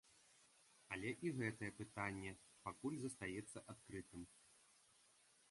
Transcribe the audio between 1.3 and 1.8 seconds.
гэтае